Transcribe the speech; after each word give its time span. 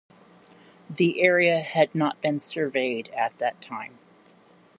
The 0.89 1.21
area 1.21 1.61
had 1.61 1.93
not 1.93 2.19
been 2.21 2.39
surveyed 2.39 3.09
at 3.09 3.37
that 3.37 3.61
time. 3.61 3.99